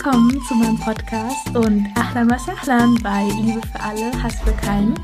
[0.00, 4.94] Willkommen zu meinem Podcast und Ahlan was Ahlan bei Liebe für alle, Hass für keinen.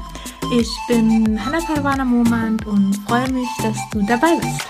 [0.57, 4.61] Ich bin Hannah Parwana Momand und freue mich, dass du dabei bist.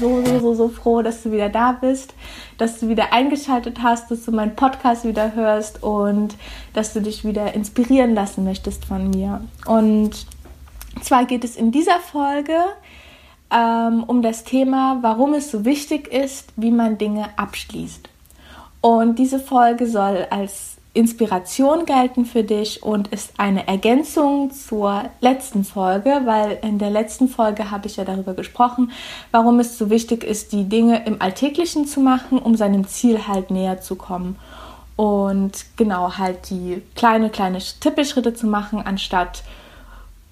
[0.00, 2.14] So, so, so, so froh, dass du wieder da bist,
[2.58, 6.36] dass du wieder eingeschaltet hast, dass du meinen Podcast wieder hörst und
[6.72, 9.42] dass du dich wieder inspirieren lassen möchtest von mir.
[9.66, 10.24] Und
[11.02, 12.54] zwar geht es in dieser Folge
[13.54, 18.08] ähm, um das Thema, warum es so wichtig ist, wie man Dinge abschließt.
[18.80, 25.64] Und diese Folge soll als Inspiration gelten für dich und ist eine Ergänzung zur letzten
[25.64, 28.92] Folge, weil in der letzten Folge habe ich ja darüber gesprochen,
[29.32, 33.50] warum es so wichtig ist, die Dinge im Alltäglichen zu machen, um seinem Ziel halt
[33.50, 34.36] näher zu kommen.
[34.96, 39.42] Und genau halt die kleine, kleine Tippelschritte zu machen, anstatt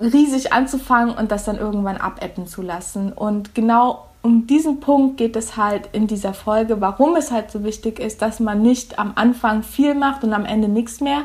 [0.03, 3.13] riesig anzufangen und das dann irgendwann abebben zu lassen.
[3.13, 7.65] Und genau um diesen Punkt geht es halt in dieser Folge, warum es halt so
[7.65, 11.23] wichtig ist, dass man nicht am Anfang viel macht und am Ende nichts mehr,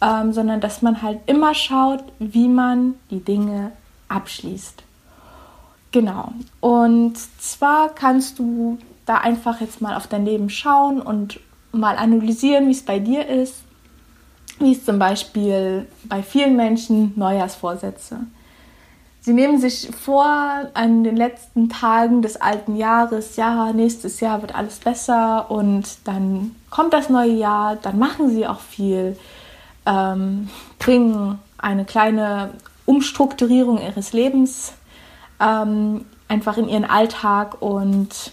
[0.00, 3.72] ähm, sondern dass man halt immer schaut, wie man die Dinge
[4.08, 4.82] abschließt.
[5.92, 6.32] Genau.
[6.60, 11.40] Und zwar kannst du da einfach jetzt mal auf dein Leben schauen und
[11.72, 13.64] mal analysieren, wie es bei dir ist
[14.60, 18.18] wie es zum Beispiel bei vielen Menschen Neujahrsvorsätze.
[19.22, 20.24] Sie nehmen sich vor,
[20.72, 26.54] an den letzten Tagen des alten Jahres, ja, nächstes Jahr wird alles besser und dann
[26.70, 29.18] kommt das neue Jahr, dann machen sie auch viel,
[29.84, 32.52] ähm, bringen eine kleine
[32.86, 34.72] Umstrukturierung ihres Lebens
[35.38, 38.32] ähm, einfach in ihren Alltag und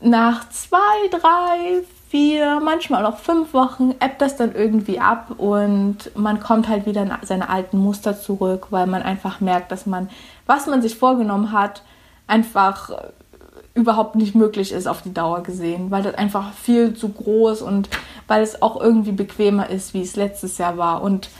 [0.00, 1.82] nach zwei, drei,
[2.14, 7.02] vier, manchmal auch fünf Wochen ebbt das dann irgendwie ab und man kommt halt wieder
[7.02, 10.08] in seine alten Muster zurück, weil man einfach merkt, dass man,
[10.46, 11.82] was man sich vorgenommen hat,
[12.28, 12.92] einfach
[13.74, 17.88] überhaupt nicht möglich ist auf die Dauer gesehen, weil das einfach viel zu groß und
[18.28, 21.02] weil es auch irgendwie bequemer ist, wie es letztes Jahr war.
[21.02, 21.30] Und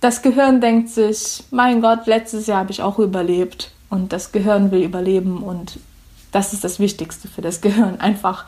[0.00, 4.70] das Gehirn denkt sich, mein Gott, letztes Jahr habe ich auch überlebt und das Gehirn
[4.70, 5.78] will überleben und
[6.30, 8.46] das ist das Wichtigste für das Gehirn, einfach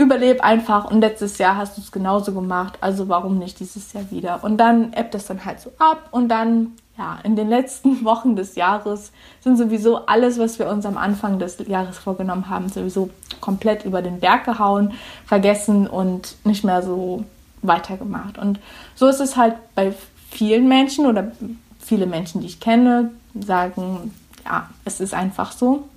[0.00, 4.10] überleb einfach und letztes Jahr hast du es genauso gemacht, also warum nicht dieses Jahr
[4.10, 4.42] wieder?
[4.42, 8.34] Und dann ebbt es dann halt so ab und dann, ja, in den letzten Wochen
[8.34, 9.12] des Jahres
[9.42, 13.10] sind sowieso alles, was wir uns am Anfang des Jahres vorgenommen haben, sowieso
[13.42, 14.94] komplett über den Berg gehauen,
[15.26, 17.24] vergessen und nicht mehr so
[17.60, 18.38] weitergemacht.
[18.38, 18.58] Und
[18.94, 19.92] so ist es halt bei
[20.30, 21.32] vielen Menschen oder
[21.78, 24.14] viele Menschen, die ich kenne, sagen,
[24.46, 25.88] ja, es ist einfach so.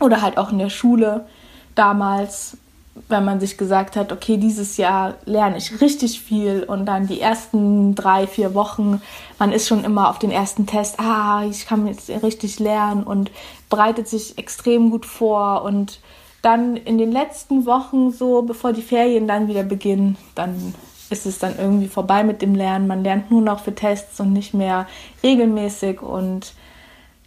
[0.00, 1.26] Oder halt auch in der Schule
[1.74, 2.56] damals
[3.08, 7.20] wenn man sich gesagt hat, okay, dieses Jahr lerne ich richtig viel und dann die
[7.20, 9.02] ersten drei, vier Wochen,
[9.38, 13.30] man ist schon immer auf den ersten Test, ah, ich kann jetzt richtig lernen und
[13.68, 16.00] bereitet sich extrem gut vor und
[16.42, 20.74] dann in den letzten Wochen, so bevor die Ferien dann wieder beginnen, dann
[21.10, 22.86] ist es dann irgendwie vorbei mit dem Lernen.
[22.86, 24.86] Man lernt nur noch für Tests und nicht mehr
[25.22, 26.52] regelmäßig und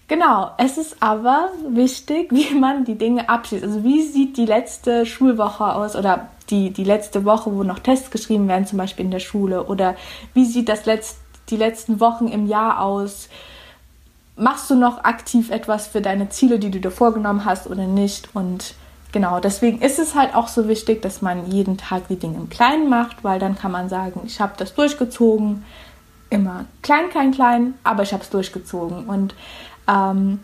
[0.08, 3.64] Genau, es ist aber wichtig, wie man die Dinge abschließt.
[3.64, 8.10] Also wie sieht die letzte Schulwoche aus oder die, die letzte Woche, wo noch Tests
[8.10, 9.66] geschrieben werden, zum Beispiel in der Schule?
[9.66, 9.96] Oder
[10.34, 11.18] wie sieht das letzt,
[11.50, 13.28] die letzten Wochen im Jahr aus?
[14.38, 18.30] Machst du noch aktiv etwas für deine Ziele, die du dir vorgenommen hast oder nicht?
[18.34, 18.76] Und
[19.12, 22.50] genau, deswegen ist es halt auch so wichtig, dass man jeden Tag die Dinge im
[22.50, 25.66] Kleinen macht, weil dann kann man sagen, ich habe das durchgezogen.
[26.30, 29.06] Immer klein, klein, klein, aber ich habe es durchgezogen.
[29.06, 29.34] Und
[29.88, 30.40] ähm,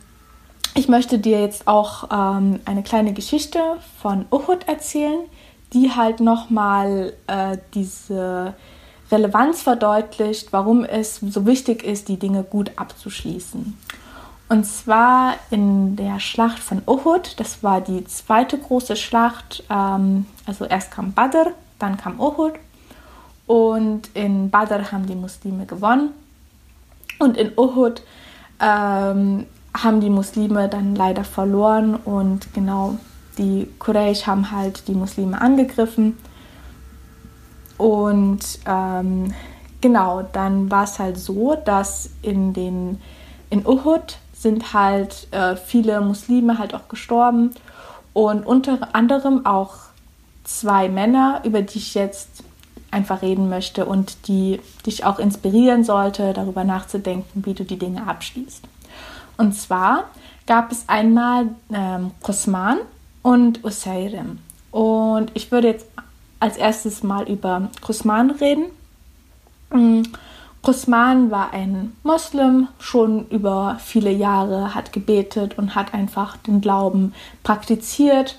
[0.76, 3.60] ich möchte dir jetzt auch ähm, eine kleine Geschichte
[4.02, 5.20] von Uhud erzählen,
[5.74, 8.54] die halt nochmal äh, diese
[9.12, 13.78] Relevanz verdeutlicht, warum es so wichtig ist, die Dinge gut abzuschließen.
[14.50, 20.66] Und zwar in der Schlacht von Uhud, das war die zweite große Schlacht, ähm, also
[20.66, 22.54] erst kam Badr, dann kam Uhud
[23.46, 26.12] und in Badr haben die Muslime gewonnen
[27.20, 28.04] und in Uhud
[28.64, 29.46] ähm,
[29.76, 32.98] haben die Muslime dann leider verloren und genau
[33.38, 36.18] die Quraysh haben halt die Muslime angegriffen.
[37.78, 39.34] Und ähm,
[39.82, 43.02] genau dann war es halt so, dass in den
[43.50, 47.52] in Uhud sind halt äh, viele Muslime halt auch gestorben.
[48.14, 49.76] Und unter anderem auch
[50.44, 52.44] zwei Männer, über die ich jetzt
[52.94, 58.08] einfach reden möchte und die dich auch inspirieren sollte, darüber nachzudenken, wie du die Dinge
[58.08, 58.64] abschließt.
[59.38, 60.06] Und zwar
[60.46, 62.78] gab es einmal ähm, Qusman
[63.22, 64.40] und Usairim.
[64.72, 65.88] Und ich würde jetzt
[66.40, 68.66] als erstes mal über Qusman reden.
[69.72, 70.04] Mm,
[70.62, 77.14] Qusman war ein Moslem, schon über viele Jahre, hat gebetet und hat einfach den Glauben
[77.44, 78.38] praktiziert.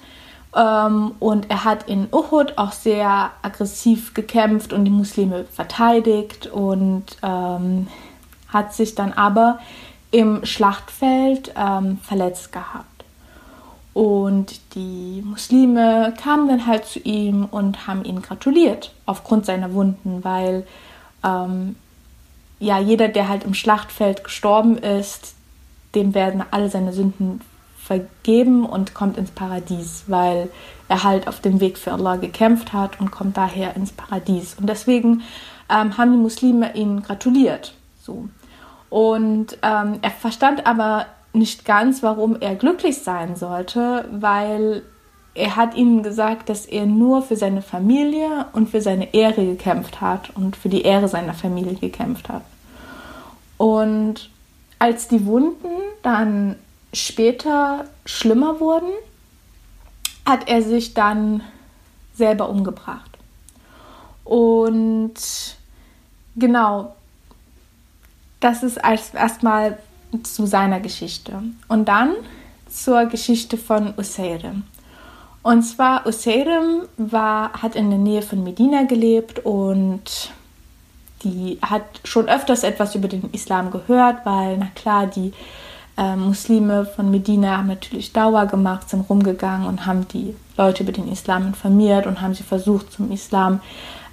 [0.54, 7.04] Ähm, und er hat in Uhud auch sehr aggressiv gekämpft und die Muslime verteidigt und
[7.22, 7.88] ähm,
[8.48, 9.58] hat sich dann aber
[10.10, 13.04] im Schlachtfeld ähm, verletzt gehabt.
[13.94, 20.22] Und die Muslime kamen dann halt zu ihm und haben ihn gratuliert aufgrund seiner Wunden,
[20.22, 20.66] weil
[21.24, 21.76] ähm,
[22.58, 25.34] ja jeder, der halt im Schlachtfeld gestorben ist,
[25.94, 27.40] dem werden alle seine Sünden
[27.84, 30.48] vergeben und kommt ins Paradies, weil
[30.88, 34.54] er halt auf dem Weg für Allah gekämpft hat und kommt daher ins Paradies.
[34.54, 35.22] Und deswegen
[35.68, 37.74] ähm, haben die Muslime ihn gratuliert.
[38.00, 38.28] So.
[38.88, 44.82] Und ähm, er verstand aber nicht ganz, warum er glücklich sein sollte, weil
[45.34, 50.00] er hat ihnen gesagt, dass er nur für seine Familie und für seine Ehre gekämpft
[50.00, 52.42] hat und für die Ehre seiner Familie gekämpft hat.
[53.58, 54.30] Und
[54.78, 55.68] als die Wunden
[56.02, 56.56] dann
[56.94, 58.90] später schlimmer wurden,
[60.24, 61.42] hat er sich dann
[62.14, 63.10] selber umgebracht.
[64.24, 65.14] Und
[66.36, 66.94] genau,
[68.40, 69.78] das ist erstmal
[70.22, 71.42] zu seiner Geschichte.
[71.68, 72.14] Und dann
[72.68, 74.64] zur Geschichte von Useirim.
[75.42, 80.32] Und zwar Useirim war, hat in der Nähe von Medina gelebt und
[81.22, 85.32] die hat schon öfters etwas über den Islam gehört, weil, na klar, die
[85.96, 90.92] äh, Muslime von Medina haben natürlich Dauer gemacht, sind rumgegangen und haben die Leute über
[90.92, 93.60] den Islam informiert und haben sie versucht, zum Islam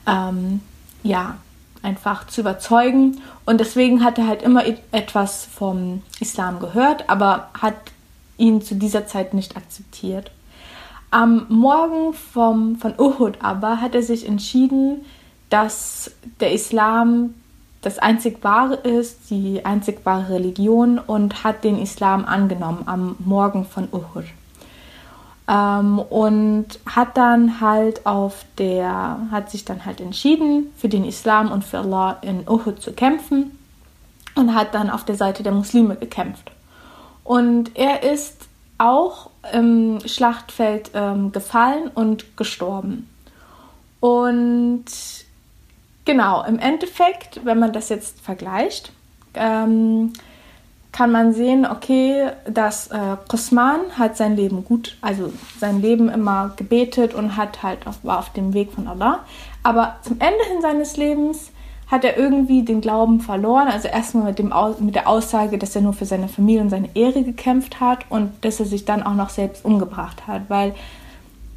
[0.07, 0.61] ähm,
[1.03, 1.37] ja,
[1.81, 3.21] einfach zu überzeugen.
[3.45, 7.75] Und deswegen hat er halt immer etwas vom Islam gehört, aber hat
[8.37, 10.31] ihn zu dieser Zeit nicht akzeptiert.
[11.09, 15.05] Am Morgen vom, von Uhud aber hat er sich entschieden,
[15.49, 17.33] dass der Islam
[17.81, 23.65] das einzig wahre ist, die einzig wahre Religion und hat den Islam angenommen am Morgen
[23.65, 24.25] von Uhud.
[25.47, 31.51] Ähm, und hat dann halt auf der, hat sich dann halt entschieden, für den Islam
[31.51, 33.57] und für Allah in Uhud zu kämpfen
[34.35, 36.51] und hat dann auf der Seite der Muslime gekämpft.
[37.23, 38.47] Und er ist
[38.77, 43.07] auch im Schlachtfeld ähm, gefallen und gestorben.
[43.99, 44.85] Und
[46.05, 48.91] genau, im Endeffekt, wenn man das jetzt vergleicht,
[49.33, 50.13] ähm,
[50.91, 56.51] kann man sehen, okay, dass äh, Qusman hat sein Leben gut, also sein Leben immer
[56.57, 59.19] gebetet und hat halt auf, war auf dem Weg von Allah.
[59.63, 61.51] Aber zum Ende hin seines Lebens
[61.87, 63.67] hat er irgendwie den Glauben verloren.
[63.67, 64.39] Also erstmal mit,
[64.79, 68.31] mit der Aussage, dass er nur für seine Familie und seine Ehre gekämpft hat und
[68.41, 70.43] dass er sich dann auch noch selbst umgebracht hat.
[70.49, 70.73] Weil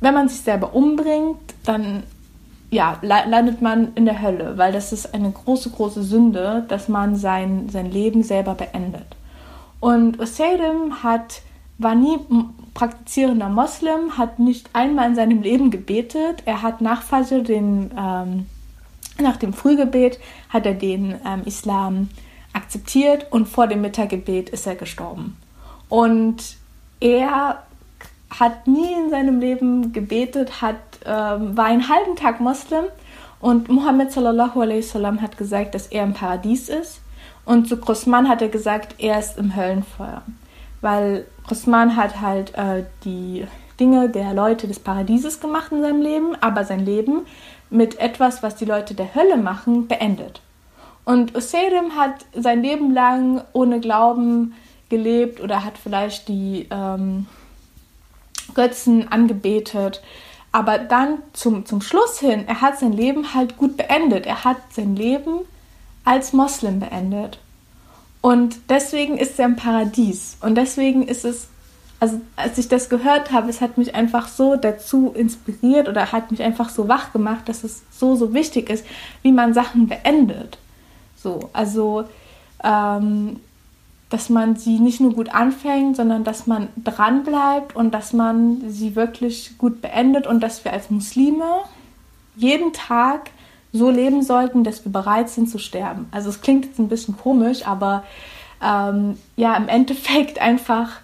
[0.00, 2.02] wenn man sich selber umbringt, dann
[2.74, 7.14] ja, landet man in der Hölle, weil das ist eine große, große Sünde, dass man
[7.14, 9.06] sein, sein Leben selber beendet.
[9.78, 11.42] Und Oseidim hat,
[11.78, 12.18] war nie
[12.74, 16.42] praktizierender Moslem, hat nicht einmal in seinem Leben gebetet.
[16.46, 18.46] Er hat nach Fajr, den, ähm,
[19.20, 20.18] nach dem Frühgebet,
[20.48, 22.08] hat er den ähm, Islam
[22.52, 25.36] akzeptiert und vor dem Mittaggebet ist er gestorben.
[25.88, 26.56] Und
[26.98, 27.62] er
[28.38, 32.84] hat nie in seinem Leben gebetet, hat, ähm, war einen halben Tag Moslem
[33.40, 37.00] und Muhammad sallallahu alaihi wasallam hat gesagt, dass er im Paradies ist
[37.44, 40.22] und zu Grossmann hat er gesagt, er ist im Höllenfeuer.
[40.80, 43.46] Weil Grossmann hat halt äh, die
[43.78, 47.26] Dinge der Leute des Paradieses gemacht in seinem Leben, aber sein Leben
[47.70, 50.40] mit etwas, was die Leute der Hölle machen, beendet.
[51.04, 54.54] Und Oseirim hat sein Leben lang ohne Glauben
[54.88, 57.26] gelebt oder hat vielleicht die ähm,
[58.54, 60.02] Götzen angebetet.
[60.52, 64.26] Aber dann zum, zum Schluss hin, er hat sein Leben halt gut beendet.
[64.26, 65.40] Er hat sein Leben
[66.04, 67.38] als Moslem beendet.
[68.20, 70.36] Und deswegen ist er im Paradies.
[70.40, 71.48] Und deswegen ist es,
[72.00, 76.30] also als ich das gehört habe, es hat mich einfach so dazu inspiriert oder hat
[76.30, 78.86] mich einfach so wach gemacht, dass es so, so wichtig ist,
[79.22, 80.56] wie man Sachen beendet.
[81.16, 82.04] So, also,
[82.62, 83.40] ähm,
[84.14, 88.62] dass man sie nicht nur gut anfängt, sondern dass man dran bleibt und dass man
[88.68, 91.62] sie wirklich gut beendet und dass wir als Muslime
[92.36, 93.30] jeden Tag
[93.72, 96.06] so leben sollten, dass wir bereit sind zu sterben.
[96.12, 98.04] Also es klingt jetzt ein bisschen komisch, aber
[98.62, 101.00] ähm, ja, im Endeffekt einfach,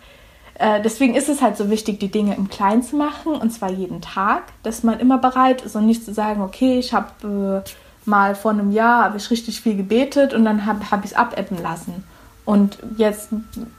[0.55, 3.73] äh, deswegen ist es halt so wichtig, die Dinge im Kleinen zu machen und zwar
[3.73, 7.71] jeden Tag, dass man immer bereit ist und nicht zu sagen, okay, ich habe äh,
[8.09, 11.17] mal vor einem Jahr habe ich richtig viel gebetet und dann habe hab ich es
[11.17, 12.05] abebben lassen.
[12.45, 13.29] Und jetzt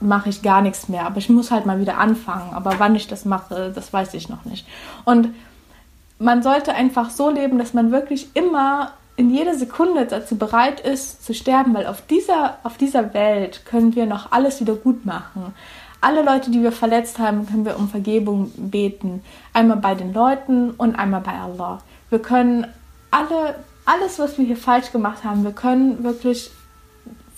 [0.00, 1.06] mache ich gar nichts mehr.
[1.06, 2.54] Aber ich muss halt mal wieder anfangen.
[2.54, 4.66] Aber wann ich das mache, das weiß ich noch nicht.
[5.04, 5.28] Und
[6.18, 11.24] man sollte einfach so leben, dass man wirklich immer in jeder Sekunde dazu bereit ist
[11.24, 15.54] zu sterben, weil auf dieser, auf dieser Welt können wir noch alles wieder gut machen.
[16.00, 19.22] Alle Leute, die wir verletzt haben, können wir um Vergebung beten.
[19.52, 21.80] Einmal bei den Leuten und einmal bei Allah.
[22.10, 22.66] Wir können
[23.10, 26.50] alle, alles, was wir hier falsch gemacht haben, wir können wirklich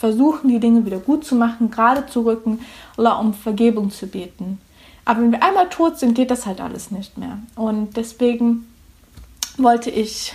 [0.05, 2.61] versuchen, die Dinge wieder gut zu machen, gerade zu rücken,
[2.99, 4.61] Allah um Vergebung zu beten.
[5.07, 7.39] Aber wenn wir einmal tot sind, geht das halt alles nicht mehr.
[7.57, 8.67] Und deswegen
[9.57, 10.35] wollte ich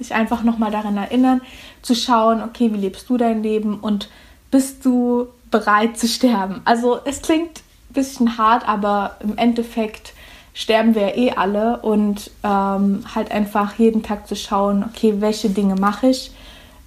[0.00, 1.40] dich einfach nochmal daran erinnern,
[1.82, 4.08] zu schauen, okay, wie lebst du dein Leben und
[4.50, 6.62] bist du bereit zu sterben?
[6.64, 7.60] Also es klingt
[7.90, 10.14] ein bisschen hart, aber im Endeffekt
[10.52, 15.48] sterben wir ja eh alle und ähm, halt einfach jeden Tag zu schauen, okay, welche
[15.48, 16.32] Dinge mache ich?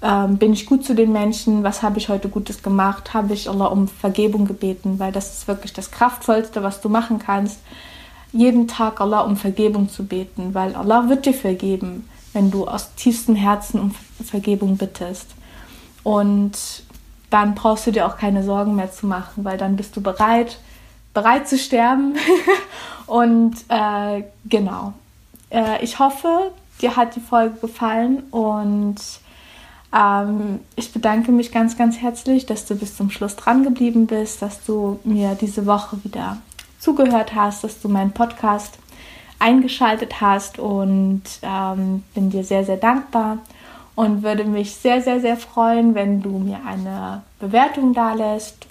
[0.02, 1.64] Ähm, bin ich gut zu den Menschen?
[1.64, 3.14] Was habe ich heute Gutes gemacht?
[3.14, 5.00] Habe ich Allah um Vergebung gebeten?
[5.00, 7.60] Weil das ist wirklich das Kraftvollste, was du machen kannst.
[8.32, 12.94] Jeden Tag Allah um Vergebung zu beten, weil Allah wird dir vergeben wenn du aus
[12.96, 15.28] tiefstem Herzen um Vergebung bittest.
[16.04, 16.54] Und
[17.30, 20.60] dann brauchst du dir auch keine Sorgen mehr zu machen, weil dann bist du bereit,
[21.14, 22.16] bereit zu sterben.
[23.08, 24.94] und äh, genau.
[25.50, 26.52] Äh, ich hoffe,
[26.82, 28.98] dir hat die Folge gefallen und
[29.94, 34.42] ähm, ich bedanke mich ganz, ganz herzlich, dass du bis zum Schluss dran geblieben bist,
[34.42, 36.38] dass du mir diese Woche wieder
[36.80, 38.78] zugehört hast, dass du meinen Podcast
[39.40, 43.40] eingeschaltet hast und ähm, bin dir sehr, sehr dankbar
[43.96, 48.68] und würde mich sehr, sehr, sehr freuen, wenn du mir eine Bewertung da lässt.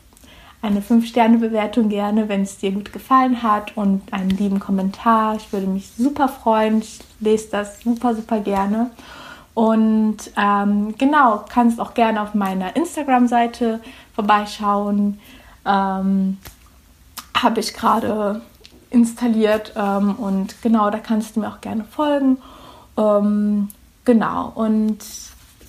[0.61, 5.37] Eine 5-Sterne-Bewertung gerne, wenn es dir gut gefallen hat und einen lieben Kommentar.
[5.37, 6.81] Ich würde mich super freuen.
[6.81, 8.91] Ich lese das super, super gerne.
[9.59, 13.81] Und ähm, genau, kannst auch gerne auf meiner Instagram-Seite
[14.15, 15.19] vorbeischauen.
[15.67, 16.39] Ähm,
[17.35, 18.41] Habe ich gerade
[18.91, 22.39] installiert ähm, und genau, da kannst du mir auch gerne folgen.
[22.97, 23.71] Ähm,
[24.05, 24.99] genau, und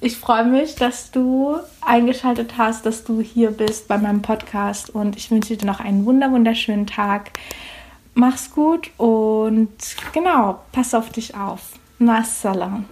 [0.02, 5.16] ich freue mich, dass du eingeschaltet hast, dass du hier bist bei meinem Podcast und
[5.16, 7.32] ich wünsche dir noch einen wunder wunderschönen Tag.
[8.14, 9.72] Mach's gut und
[10.14, 11.72] genau, pass auf dich auf.
[11.98, 12.86] Massalam.